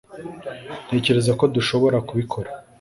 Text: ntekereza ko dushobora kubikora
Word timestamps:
ntekereza 0.87 1.31
ko 1.39 1.43
dushobora 1.55 1.97
kubikora 2.07 2.49